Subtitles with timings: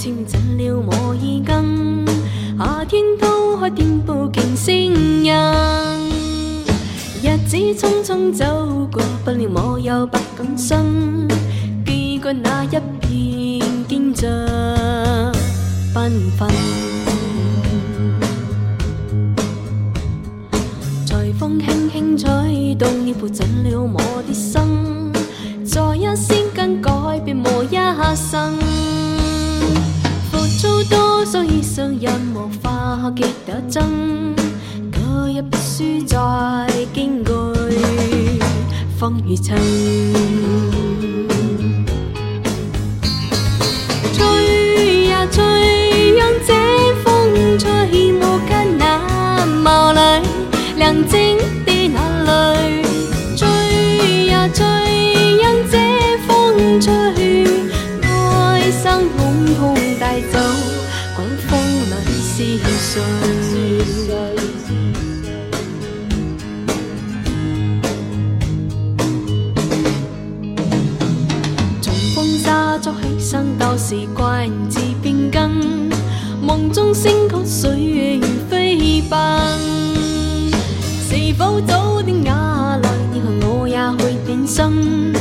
[0.00, 2.06] 情怎了我耳根，
[2.58, 5.30] 夏天都开店铺见声音。
[7.22, 11.28] 日子匆匆走过，不料我又不敢生，
[11.84, 14.26] 记过那一片坚着
[15.94, 16.48] 缤纷。
[21.04, 25.12] 随风轻轻吹动，已铺怎了我的心，
[25.62, 26.90] 在一先跟改
[27.22, 27.76] 变我一
[28.16, 28.58] 生。
[30.60, 33.82] 浮躁多数以上人无法记得真，
[34.92, 36.18] 隔日必须再
[36.92, 37.32] 惊惧
[38.98, 39.56] 风雨尘。
[44.12, 46.52] 吹呀吹，让这
[47.02, 49.98] 风吹我跟那眸里
[50.76, 52.82] 亮晶的那泪。
[53.34, 54.62] 追呀追，
[55.40, 55.78] 让这
[56.28, 56.92] 风吹，
[58.02, 59.00] 哀伤
[62.42, 63.00] 是
[63.84, 64.20] 谁。
[71.82, 75.90] 从风沙作起身，到时怪唔知变更。
[76.40, 79.18] 梦中星曲岁月如飞奔，
[81.08, 82.90] 是否早点雅来？
[83.12, 85.12] 以后我也会变心。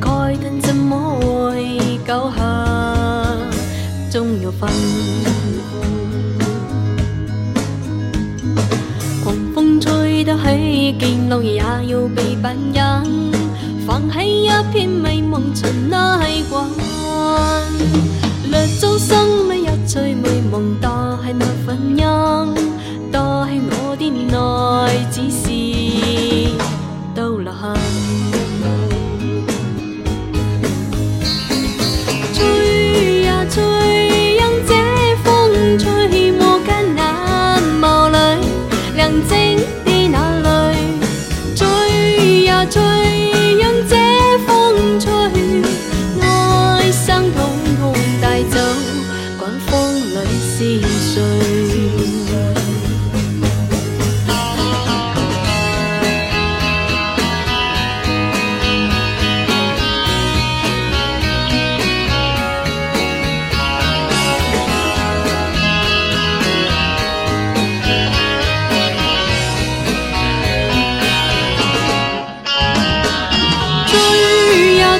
[0.00, 0.08] 盖
[0.42, 3.38] 灯怎么会久下，
[4.10, 4.68] 终有分。
[10.24, 12.82] 风吹得起，见老爷也要被扮演，
[13.86, 16.64] 放起一片美梦尘埃滚。
[18.50, 22.04] 掠走生命一醉美梦，多系那份音，
[23.12, 25.44] 多系我的内只是
[27.14, 27.52] 逗留。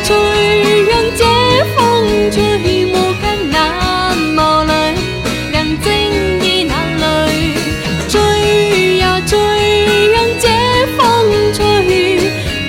[0.05, 0.15] 吹，
[0.85, 1.25] 让这
[1.75, 2.37] 风吹
[2.93, 3.57] 我跟那
[4.37, 4.71] 眸里
[5.51, 5.89] 亮晶
[6.39, 7.03] 的那泪。
[8.07, 8.13] 吹
[8.99, 9.33] 呀吹，
[10.13, 10.47] 让这
[10.99, 11.01] 风
[11.55, 11.59] 吹，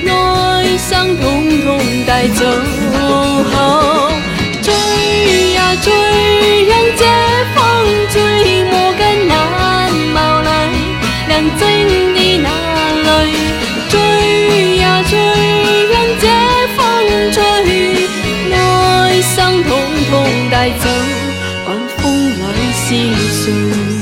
[0.07, 0.09] 哀
[0.77, 1.23] 伤统
[1.61, 1.67] 统
[2.07, 2.39] 带走。
[20.55, 20.89] 带走，
[21.65, 22.87] 管风里是
[23.43, 23.94] 谁？